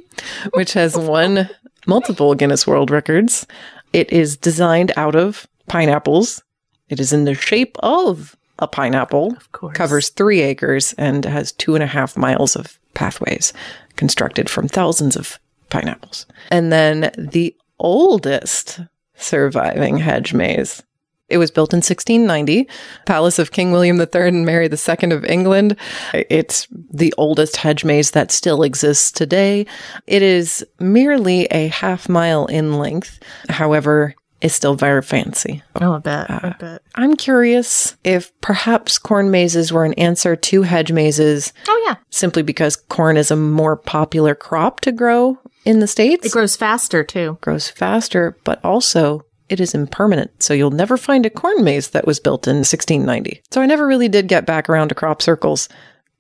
[0.55, 1.49] which has won
[1.87, 3.47] multiple Guinness World Records.
[3.93, 6.43] It is designed out of pineapples.
[6.89, 9.77] It is in the shape of a pineapple, of course.
[9.77, 13.53] covers three acres, and has two and a half miles of pathways
[13.97, 15.39] constructed from thousands of
[15.71, 16.27] pineapples.
[16.51, 18.81] And then the oldest
[19.15, 20.83] surviving hedge maze.
[21.29, 22.67] It was built in 1690,
[23.05, 25.77] Palace of King William III and Mary II of England.
[26.15, 29.67] It's the oldest hedge maze that still exists today.
[30.07, 33.21] It is merely a half mile in length.
[33.51, 35.63] However, is still very fancy.
[35.81, 36.31] Oh, I bet.
[36.31, 36.83] Uh, I bet.
[36.95, 41.97] I'm curious if perhaps corn mazes were an answer to hedge mazes Oh, yeah.
[42.11, 46.25] simply because corn is a more popular crop to grow in the States.
[46.27, 47.39] It grows faster, too.
[47.41, 50.43] grows faster, but also it is impermanent.
[50.43, 53.43] So you'll never find a corn maze that was built in 1690.
[53.51, 55.69] So I never really did get back around to crop circles,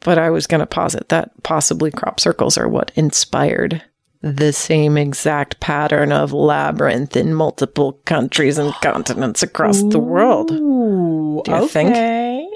[0.00, 3.82] but I was going to posit that possibly crop circles are what inspired
[4.20, 10.48] the same exact pattern of labyrinth in multiple countries and continents across the world.
[10.48, 11.94] Do you think?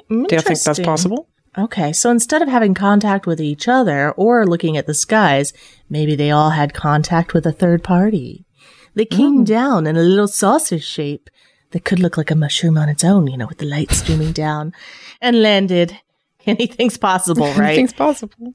[0.09, 1.29] Do you think that's possible?
[1.57, 5.53] Okay, so instead of having contact with each other or looking at the skies,
[5.91, 8.47] maybe they all had contact with a third party.
[8.95, 9.45] They came hmm.
[9.45, 11.29] down in a little saucer shape
[11.73, 14.33] that could look like a mushroom on its own, you know, with the light streaming
[14.33, 14.73] down,
[15.21, 15.99] and landed.
[16.47, 17.69] Anything's possible, right?
[17.69, 18.53] Anything's possible.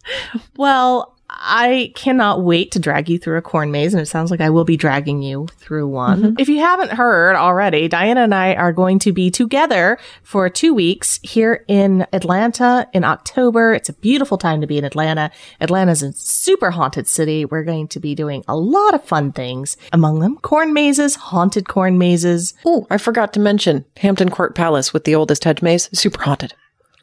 [0.57, 4.39] Well, I cannot wait to drag you through a corn maze, and it sounds like
[4.39, 6.21] I will be dragging you through one.
[6.21, 6.39] Mm-hmm.
[6.39, 10.73] If you haven't heard already, Diana and I are going to be together for two
[10.73, 13.73] weeks here in Atlanta in October.
[13.73, 15.29] It's a beautiful time to be in Atlanta.
[15.59, 17.43] Atlanta's a super haunted city.
[17.43, 21.67] We're going to be doing a lot of fun things, among them corn mazes, haunted
[21.67, 22.53] corn mazes.
[22.65, 26.53] Oh, I forgot to mention Hampton Court Palace with the oldest hedge maze, super haunted.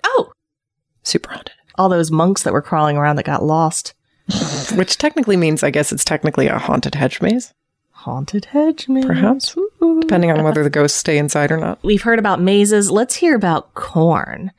[0.03, 0.33] Oh,
[1.03, 1.53] Super haunted.
[1.77, 3.93] all those monks that were crawling around that got lost.
[4.75, 7.53] Which technically means, I guess, it's technically a haunted hedge maze,
[7.91, 9.05] Haunted hedge maze.
[9.07, 10.01] perhaps, Ooh.
[10.01, 11.79] depending on whether the ghosts stay inside or not.
[11.83, 12.91] We've heard about mazes.
[12.91, 14.51] Let's hear about corn.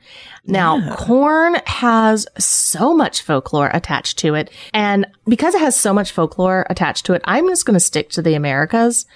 [0.46, 4.50] Now, corn has so much folklore attached to it.
[4.72, 8.10] And because it has so much folklore attached to it, I'm just going to stick
[8.10, 9.06] to the Americas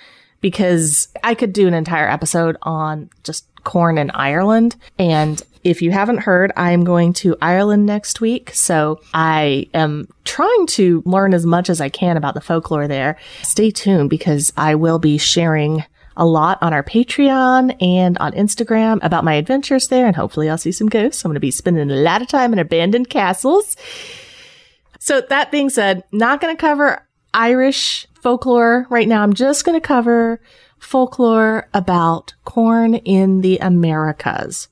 [0.40, 4.76] because I could do an entire episode on just corn in Ireland.
[4.98, 8.50] And if you haven't heard, I'm going to Ireland next week.
[8.54, 13.16] So I am trying to learn as much as I can about the folklore there.
[13.42, 15.84] Stay tuned because I will be sharing
[16.16, 20.06] a lot on our Patreon and on Instagram about my adventures there.
[20.06, 21.24] And hopefully I'll see some ghosts.
[21.24, 23.76] I'm going to be spending a lot of time in abandoned castles.
[24.98, 29.22] So that being said, not going to cover Irish folklore right now.
[29.22, 30.40] I'm just going to cover
[30.78, 34.68] folklore about corn in the Americas.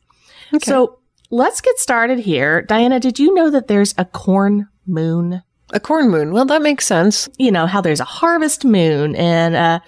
[0.62, 0.98] So
[1.30, 2.62] let's get started here.
[2.62, 5.42] Diana, did you know that there's a corn moon?
[5.72, 6.32] A corn moon.
[6.32, 7.28] Well, that makes sense.
[7.38, 9.82] You know, how there's a harvest moon and a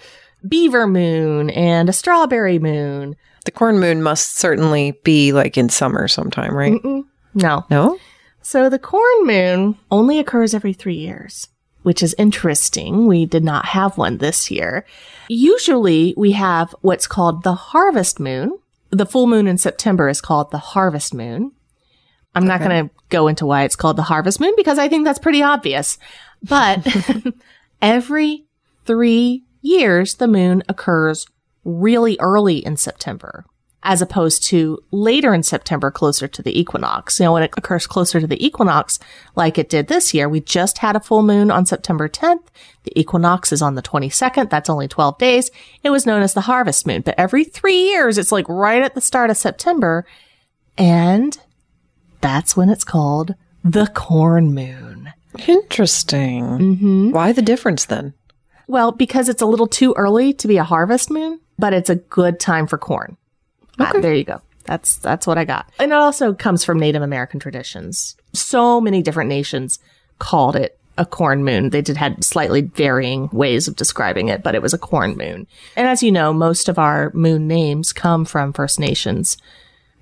[0.47, 3.15] beaver moon and a strawberry moon.
[3.45, 6.73] The corn moon must certainly be like in summer sometime, right?
[6.73, 7.03] Mm-mm.
[7.33, 7.65] No.
[7.69, 7.97] No?
[8.43, 11.47] So the corn moon only occurs every three years,
[11.83, 13.07] which is interesting.
[13.07, 14.85] We did not have one this year.
[15.29, 18.57] Usually we have what's called the harvest moon.
[18.91, 21.51] The full moon in September is called the harvest moon.
[22.33, 25.03] I'm not going to go into why it's called the harvest moon because I think
[25.03, 25.97] that's pretty obvious.
[26.43, 26.87] But
[27.81, 28.45] Every
[28.85, 31.25] three years, the moon occurs
[31.63, 33.45] really early in September,
[33.83, 37.19] as opposed to later in September, closer to the equinox.
[37.19, 38.99] You know, when it occurs closer to the equinox,
[39.35, 42.45] like it did this year, we just had a full moon on September 10th.
[42.83, 44.49] The equinox is on the 22nd.
[44.49, 45.49] That's only 12 days.
[45.83, 48.93] It was known as the harvest moon, but every three years, it's like right at
[48.93, 50.05] the start of September.
[50.77, 51.37] And
[52.21, 55.11] that's when it's called the corn moon.
[55.47, 56.43] Interesting.
[56.43, 57.11] Mm-hmm.
[57.11, 58.13] Why the difference then?
[58.67, 61.95] Well, because it's a little too early to be a harvest moon, but it's a
[61.95, 63.17] good time for corn.
[63.79, 64.41] Ah, there you go.
[64.65, 65.69] That's that's what I got.
[65.79, 68.15] And it also comes from Native American traditions.
[68.33, 69.79] So many different nations
[70.19, 71.69] called it a corn moon.
[71.69, 75.47] They did had slightly varying ways of describing it, but it was a corn moon.
[75.75, 79.37] And as you know, most of our moon names come from First Nations,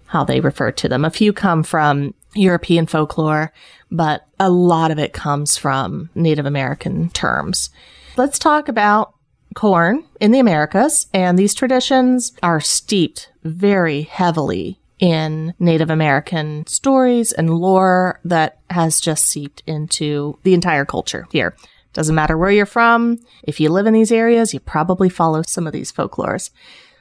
[0.08, 1.06] how they refer to them.
[1.06, 3.54] A few come from European folklore,
[3.92, 7.70] but a lot of it comes from Native American terms.
[8.18, 9.14] Let's talk about
[9.56, 17.32] corn in the Americas, and these traditions are steeped very heavily in Native American stories
[17.32, 21.56] and lore that has just seeped into the entire culture here.
[21.94, 23.18] Doesn't matter where you're from.
[23.44, 26.52] If you live in these areas, you probably follow some of these folklores.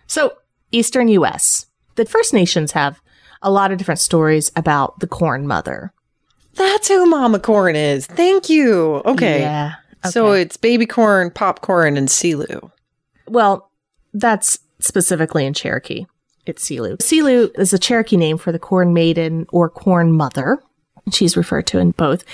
[0.07, 0.33] So,
[0.73, 1.67] Eastern US.
[1.97, 3.01] The First Nations have
[3.43, 5.93] a lot of different stories about the corn mother.
[6.55, 8.07] That's who Mama Corn is.
[8.07, 9.03] Thank you.
[9.05, 9.41] Okay.
[9.41, 9.75] Yeah.
[10.11, 12.71] So it's baby corn, popcorn, and Selu.
[13.27, 13.71] Well,
[14.15, 16.07] that's specifically in Cherokee.
[16.47, 16.97] It's Selu.
[16.99, 20.63] Selu is a Cherokee name for the corn maiden or corn mother.
[21.13, 22.25] She's referred to in both.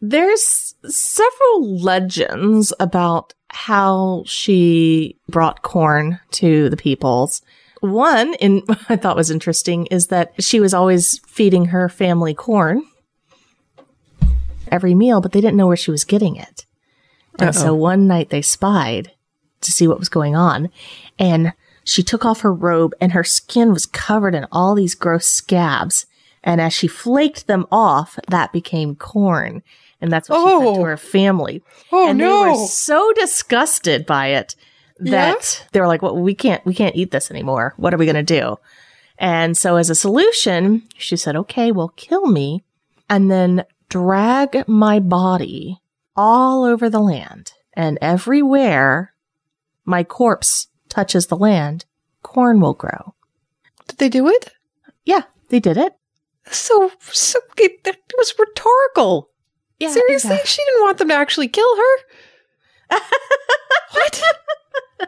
[0.00, 7.42] There's several legends about how she brought corn to the peoples.
[7.80, 12.82] One in I thought was interesting is that she was always feeding her family corn
[14.70, 16.66] every meal, but they didn't know where she was getting it.
[17.38, 19.12] And so one night they spied
[19.60, 20.70] to see what was going on
[21.18, 21.52] and
[21.84, 26.06] she took off her robe and her skin was covered in all these gross scabs.
[26.44, 29.62] And as she flaked them off, that became corn.
[30.00, 30.84] And that's what she fed to Oh.
[30.84, 31.62] her family.
[31.90, 32.44] Oh, and no.
[32.44, 34.54] they were so disgusted by it
[35.00, 37.74] that they were like, well, we can't, we can't eat this anymore.
[37.78, 38.58] What are we going to do?
[39.18, 42.62] And so as a solution, she said, okay, well, kill me
[43.08, 45.80] and then drag my body
[46.18, 47.52] all over the land.
[47.72, 49.14] And everywhere
[49.84, 51.86] my corpse touches the land,
[52.22, 53.14] corn will grow.
[53.86, 54.50] Did they do it?
[55.04, 55.94] Yeah, they did it.
[56.50, 59.30] So, so it, it was rhetorical.
[59.78, 60.48] Yeah, Seriously, exactly.
[60.48, 62.98] she didn't want them to actually kill her.
[63.92, 64.22] what?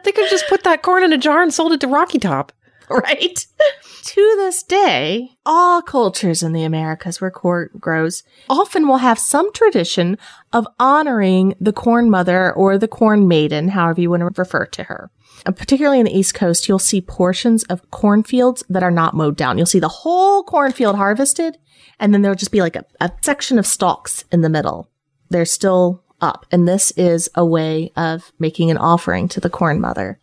[0.03, 2.19] They could have just put that corn in a jar and sold it to Rocky
[2.19, 2.53] Top.
[3.03, 3.45] right?
[4.03, 9.51] to this day, all cultures in the Americas where corn grows often will have some
[9.53, 10.17] tradition
[10.51, 14.83] of honoring the corn mother or the corn maiden, however you want to refer to
[14.83, 15.11] her.
[15.45, 19.37] And particularly in the East Coast, you'll see portions of cornfields that are not mowed
[19.37, 19.57] down.
[19.57, 21.57] You'll see the whole cornfield harvested,
[21.99, 24.89] and then there'll just be like a, a section of stalks in the middle.
[25.29, 26.45] They're still up.
[26.51, 30.19] And this is a way of making an offering to the corn mother.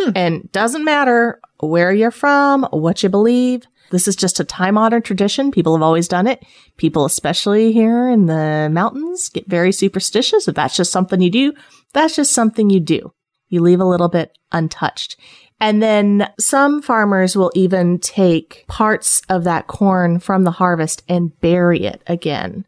[0.00, 0.10] Hmm.
[0.14, 3.66] And doesn't matter where you're from, what you believe.
[3.90, 5.50] This is just a time honored tradition.
[5.50, 6.44] People have always done it.
[6.76, 10.46] People, especially here in the mountains, get very superstitious.
[10.46, 11.52] If that's just something you do,
[11.92, 13.12] that's just something you do.
[13.48, 15.16] You leave a little bit untouched.
[15.60, 21.38] And then some farmers will even take parts of that corn from the harvest and
[21.40, 22.64] bury it again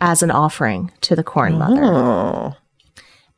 [0.00, 1.82] as an offering to the corn mother.
[1.82, 2.56] Oh.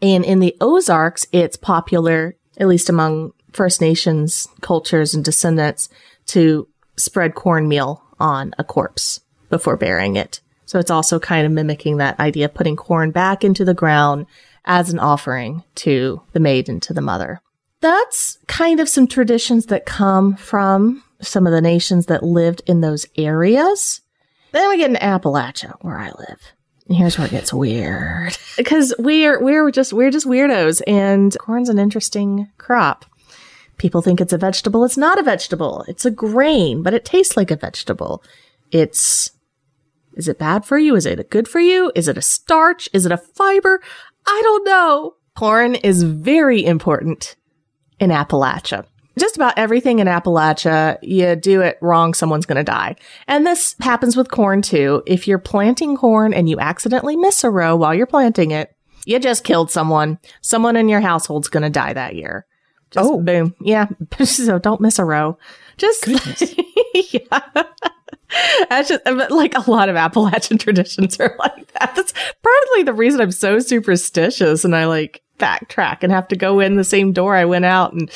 [0.02, 5.88] And in the Ozarks, it's popular, at least among First Nations cultures and descendants,
[6.26, 10.40] to spread cornmeal on a corpse before burying it.
[10.66, 14.26] So it's also kind of mimicking that idea of putting corn back into the ground
[14.64, 17.40] as an offering to the maiden, to the mother.
[17.80, 22.82] That's kind of some traditions that come from some of the nations that lived in
[22.82, 24.00] those areas.
[24.52, 26.52] Then we get into Appalachia, where I live.
[26.90, 28.36] Here's where it gets weird.
[28.56, 33.06] Because we're we're just we're just weirdos and corn's an interesting crop.
[33.78, 34.84] People think it's a vegetable.
[34.84, 35.82] It's not a vegetable.
[35.88, 38.22] It's a grain, but it tastes like a vegetable.
[38.70, 39.30] It's
[40.14, 40.94] is it bad for you?
[40.94, 41.90] Is it good for you?
[41.94, 42.86] Is it a starch?
[42.92, 43.80] Is it a fiber?
[44.26, 45.14] I don't know.
[45.36, 47.36] Corn is very important
[47.98, 48.84] in Appalachia.
[49.18, 52.96] Just about everything in Appalachia, you do it wrong, someone's going to die.
[53.26, 55.02] And this happens with corn too.
[55.06, 58.74] If you're planting corn and you accidentally miss a row while you're planting it,
[59.06, 60.18] you just killed someone.
[60.42, 62.46] Someone in your household's going to die that year.
[62.90, 63.20] Just Oh.
[63.20, 63.54] boom.
[63.60, 63.88] Yeah.
[64.24, 65.38] so don't miss a row.
[65.76, 66.06] Just,
[67.12, 67.40] yeah.
[68.68, 71.94] That's just, uh, but, like a lot of Appalachian traditions are like that.
[71.96, 76.60] That's probably the reason I'm so superstitious and I like backtrack and have to go
[76.60, 78.10] in the same door I went out and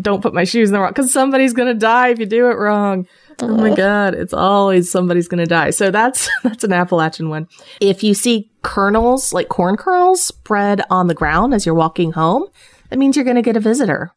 [0.00, 2.54] don't put my shoes in the wrong because somebody's gonna die if you do it
[2.54, 3.06] wrong.
[3.40, 5.70] Oh my god, it's always somebody's gonna die.
[5.70, 7.48] So that's that's an Appalachian one.
[7.80, 12.46] If you see kernels, like corn kernels, spread on the ground as you're walking home,
[12.88, 14.12] that means you're gonna get a visitor.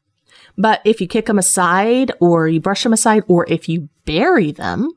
[0.58, 4.52] But if you kick them aside or you brush them aside or if you bury
[4.52, 4.92] them,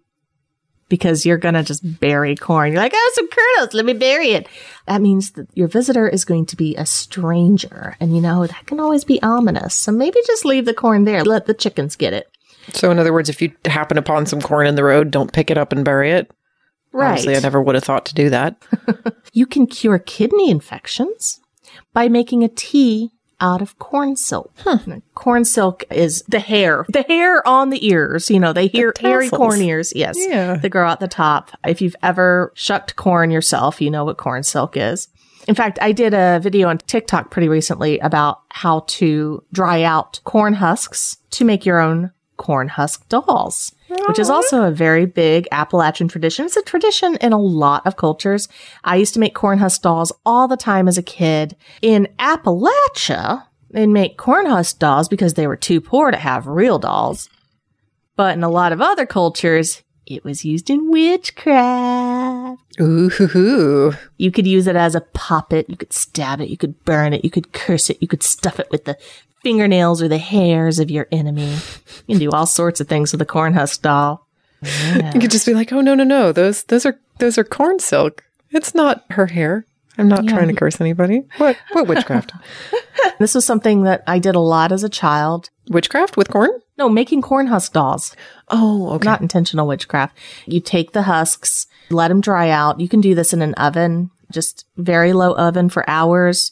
[0.89, 2.73] because you're going to just bury corn.
[2.73, 3.75] You're like, oh, some kernels.
[3.75, 4.49] Let me bury it.
[4.87, 7.97] That means that your visitor is going to be a stranger.
[8.01, 9.75] And you know, that can always be ominous.
[9.75, 11.25] So maybe just leave the corn there.
[11.25, 12.29] Let the chickens get it.
[12.73, 15.51] So, in other words, if you happen upon some corn in the road, don't pick
[15.51, 16.31] it up and bury it.
[16.93, 17.11] Right.
[17.11, 18.57] Honestly, I never would have thought to do that.
[19.33, 21.41] you can cure kidney infections
[21.93, 23.11] by making a tea
[23.41, 24.53] out of corn silk.
[24.57, 24.79] Huh.
[25.15, 28.31] Corn silk is the hair, the hair on the ears.
[28.31, 29.93] You know, they hear the hairy corn ears.
[29.95, 30.17] Yes.
[30.19, 30.57] Yeah.
[30.57, 31.51] They grow out the top.
[31.65, 35.09] If you've ever shucked corn yourself, you know what corn silk is.
[35.47, 40.21] In fact, I did a video on TikTok pretty recently about how to dry out
[40.25, 45.47] corn husks to make your own corn husk dolls which is also a very big
[45.53, 46.47] Appalachian tradition.
[46.47, 48.49] It's a tradition in a lot of cultures.
[48.83, 51.57] I used to make corn husk dolls all the time as a kid.
[51.83, 56.79] In Appalachia, they'd make corn husk dolls because they were too poor to have real
[56.79, 57.29] dolls.
[58.17, 62.61] But in a lot of other cultures, it was used in witchcraft.
[62.81, 63.93] Ooh.
[64.17, 65.69] You could use it as a puppet.
[65.69, 66.51] You could stab it.
[66.51, 67.25] You could burn it.
[67.25, 67.99] You could curse it.
[68.01, 68.99] You could stuff it with the
[69.43, 71.57] fingernails or the hairs of your enemy.
[72.07, 74.27] You can do all sorts of things with a corn husk doll.
[74.63, 75.13] Yeah.
[75.15, 76.33] You could just be like, "Oh no, no, no!
[76.33, 78.25] Those those are those are corn silk.
[78.51, 79.67] It's not her hair.
[79.97, 80.33] I'm not yeah.
[80.33, 81.23] trying to curse anybody.
[81.39, 82.33] What what witchcraft?
[83.19, 85.51] this was something that I did a lot as a child.
[85.69, 86.51] Witchcraft with corn?
[86.77, 88.17] No, making corn husk dolls.
[88.49, 89.05] Oh, okay.
[89.05, 90.17] Not intentional witchcraft.
[90.47, 92.81] You take the husks, let them dry out.
[92.81, 96.51] You can do this in an oven, just very low oven for hours,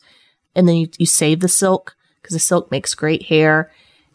[0.55, 3.73] and then you, you save the silk because the silk makes great hair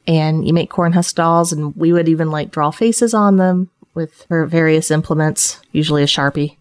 [0.07, 3.69] and you make corn husk dolls and we would even like draw faces on them
[3.93, 6.57] with her various implements, usually a Sharpie.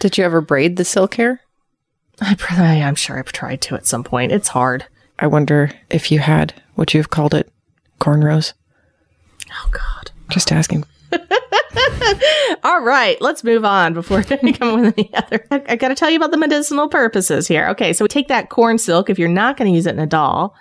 [0.00, 1.40] Did you ever braid the silk hair?
[2.20, 4.32] I, I'm sure I've tried to at some point.
[4.32, 4.86] It's hard.
[5.18, 7.50] I wonder if you had what you've called it,
[8.00, 8.52] cornrows.
[9.50, 10.10] Oh God!
[10.28, 10.84] Just asking.
[12.64, 15.44] All right, let's move on before I come with any other.
[15.50, 17.68] I, I got to tell you about the medicinal purposes here.
[17.68, 19.10] Okay, so we take that corn silk.
[19.10, 20.54] If you're not going to use it in a doll,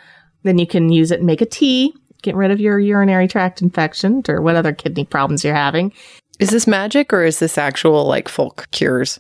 [0.43, 3.61] then you can use it and make a tea, get rid of your urinary tract
[3.61, 5.93] infection or what other kidney problems you're having.
[6.39, 9.19] Is this magic or is this actual like folk cures?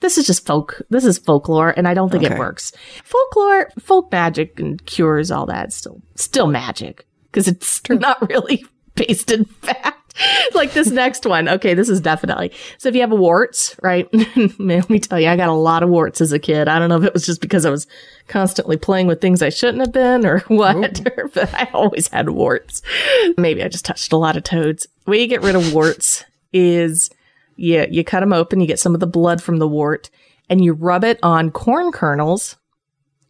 [0.00, 0.80] This is just folk.
[0.90, 2.34] This is folklore, and I don't think okay.
[2.34, 2.72] it works.
[3.04, 9.30] Folklore, folk magic, and cures, all that still still magic because it's not really based
[9.30, 9.94] in fact.
[10.54, 11.48] like this next one.
[11.48, 12.52] Okay, this is definitely.
[12.78, 14.08] So if you have warts, right?
[14.58, 16.68] let me tell you, I got a lot of warts as a kid.
[16.68, 17.86] I don't know if it was just because I was
[18.26, 21.02] constantly playing with things I shouldn't have been or what,
[21.34, 22.82] but I always had warts.
[23.36, 24.86] Maybe I just touched a lot of toads.
[25.04, 27.10] The way you get rid of warts is
[27.58, 30.10] you, you cut them open, you get some of the blood from the wart
[30.48, 32.56] and you rub it on corn kernels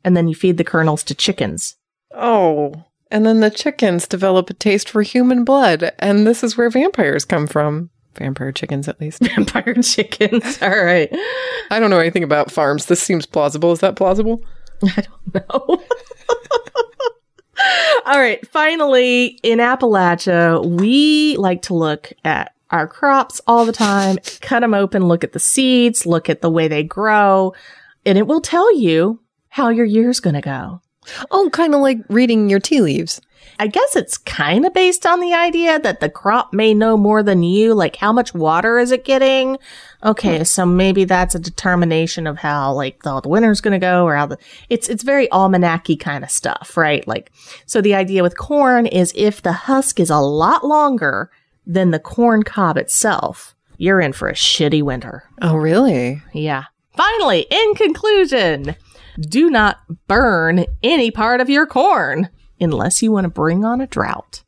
[0.04, 1.76] and then you feed the kernels to chickens.
[2.14, 2.84] Oh.
[3.10, 5.92] And then the chickens develop a taste for human blood.
[5.98, 7.90] And this is where vampires come from.
[8.16, 9.22] Vampire chickens, at least.
[9.22, 10.58] Vampire chickens.
[10.62, 11.08] All right.
[11.70, 12.86] I don't know anything about farms.
[12.86, 13.72] This seems plausible.
[13.72, 14.44] Is that plausible?
[14.82, 15.82] I don't know.
[18.06, 18.46] All right.
[18.48, 24.74] Finally, in Appalachia, we like to look at our crops all the time, cut them
[24.74, 27.54] open, look at the seeds, look at the way they grow,
[28.04, 30.80] and it will tell you how your year's going to go.
[31.30, 33.20] Oh, kind of like reading your tea leaves.
[33.60, 37.22] I guess it's kind of based on the idea that the crop may know more
[37.22, 39.58] than you, like how much water is it getting?
[40.04, 40.44] Okay, hmm.
[40.44, 44.14] so maybe that's a determination of how like the, the winter's going to go or
[44.14, 44.38] how the
[44.68, 47.06] it's it's very almanacky kind of stuff, right?
[47.08, 47.32] Like
[47.66, 51.30] so the idea with corn is if the husk is a lot longer
[51.68, 55.22] than the corn cob itself, you're in for a shitty winter.
[55.40, 56.20] Oh, really?
[56.32, 56.64] Yeah.
[56.96, 58.74] Finally, in conclusion,
[59.20, 62.28] do not burn any part of your corn
[62.60, 64.42] unless you want to bring on a drought.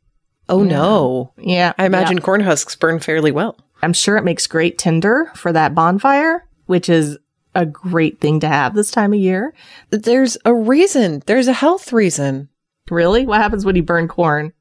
[0.48, 0.70] Oh yeah.
[0.70, 1.32] no.
[1.38, 1.72] Yeah.
[1.78, 2.24] I imagine yeah.
[2.24, 3.56] corn husks burn fairly well.
[3.82, 7.18] I'm sure it makes great tinder for that bonfire, which is
[7.54, 9.54] a great thing to have this time of year.
[9.90, 11.22] There's a reason.
[11.26, 12.48] There's a health reason.
[12.90, 13.26] Really?
[13.26, 14.52] What happens when you burn corn?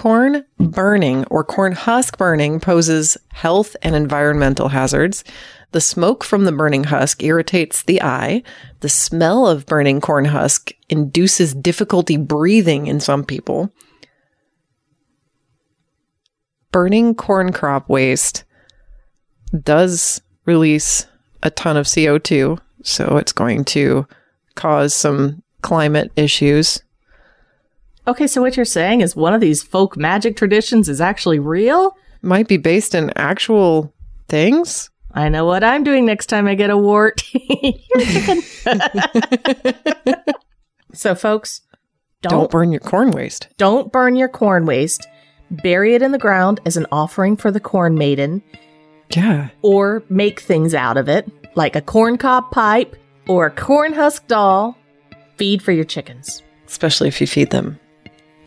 [0.00, 5.24] Corn burning or corn husk burning poses health and environmental hazards.
[5.72, 8.42] The smoke from the burning husk irritates the eye.
[8.80, 13.74] The smell of burning corn husk induces difficulty breathing in some people.
[16.72, 18.44] Burning corn crop waste
[19.62, 21.04] does release
[21.42, 24.08] a ton of CO2, so it's going to
[24.54, 26.82] cause some climate issues.
[28.10, 31.96] Okay, so what you're saying is one of these folk magic traditions is actually real?
[32.22, 33.94] Might be based in actual
[34.28, 34.90] things.
[35.12, 37.22] I know what I'm doing next time I get a wart.
[37.32, 38.42] You're chicken.
[40.92, 41.62] so, folks,
[42.22, 43.46] Don't, don't, burn your corn waste.
[43.58, 45.06] don't burn your corn waste.
[45.50, 48.42] Bury it in the ground as an offering for the corn maiden,
[49.14, 49.50] Yeah.
[49.62, 52.96] or make things out of it, like a corn cob pipe
[53.28, 54.76] or a corn husk doll.
[55.36, 56.42] Feed for your chickens.
[56.66, 57.79] Especially if you feed them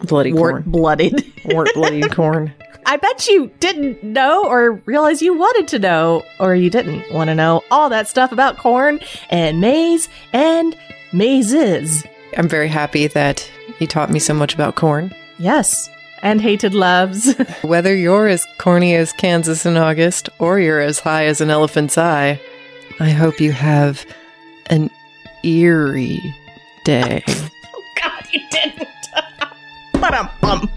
[0.04, 0.72] bloody Wart corn.
[0.72, 1.34] blooded.
[1.46, 2.54] Wart bloody corn.
[2.86, 7.30] I bet you didn't know or realize you wanted to know or you didn't want
[7.30, 9.00] to know all that stuff about corn
[9.30, 10.76] and maize and
[11.14, 12.04] mazes.
[12.38, 13.50] I'm very happy that
[13.80, 15.14] you taught me so much about corn.
[15.40, 15.90] Yes.
[16.22, 17.34] And hated loves.
[17.64, 21.98] Whether you're as corny as Kansas in August or you're as high as an elephant's
[21.98, 22.40] eye,
[23.00, 24.06] I hope you have
[24.68, 24.90] an
[25.44, 26.22] eerie
[26.86, 27.24] day.
[27.28, 28.88] oh, God, you didn't.
[30.04, 30.70] Ba-dum-bum.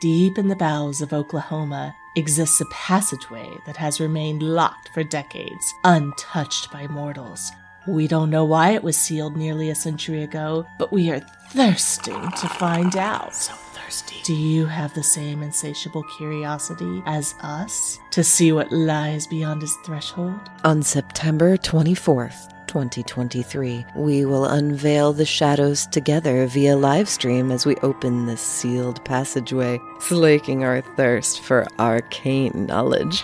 [0.00, 5.74] Deep in the bowels of Oklahoma exists a passageway that has remained locked for decades,
[5.84, 7.52] untouched by mortals.
[7.86, 11.20] We don't know why it was sealed nearly a century ago, but we are
[11.50, 13.34] thirsting to find out.
[13.34, 14.22] So thirsty.
[14.24, 19.76] Do you have the same insatiable curiosity as us to see what lies beyond his
[19.84, 20.40] threshold?
[20.64, 28.24] On September 24th, 2023, we will unveil the shadows together via livestream as we open
[28.24, 33.22] this sealed passageway, slaking our thirst for arcane knowledge.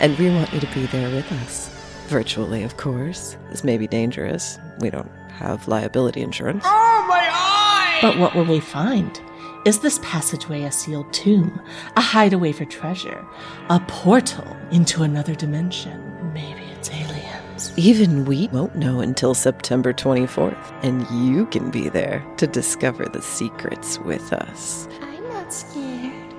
[0.00, 1.73] And we want you to be there with us.
[2.06, 3.36] Virtually, of course.
[3.50, 4.58] This may be dangerous.
[4.78, 6.64] We don't have liability insurance.
[6.66, 7.98] Oh, my eye!
[8.02, 9.20] But what will we find?
[9.64, 11.58] Is this passageway a sealed tomb,
[11.96, 13.24] a hideaway for treasure,
[13.70, 16.32] a portal into another dimension?
[16.34, 17.72] Maybe it's aliens.
[17.76, 23.22] Even we won't know until September 24th, and you can be there to discover the
[23.22, 24.86] secrets with us.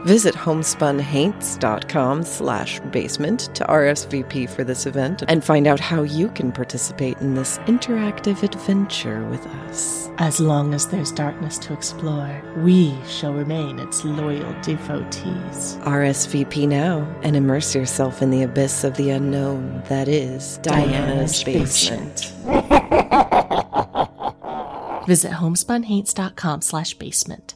[0.06, 0.36] I'm not scared.
[0.36, 6.52] Visit homespunhaints.com slash basement to RSVP for this event and find out how you can
[6.52, 10.10] participate in this interactive adventure with us.
[10.18, 15.78] As long as there's darkness to explore, we shall remain its loyal devotees.
[15.82, 21.44] RSVP now and immerse yourself in the abyss of the unknown that is Diana's, Diana's
[21.44, 22.32] basement.
[25.08, 27.55] Visit homespunhaints.com slash basement.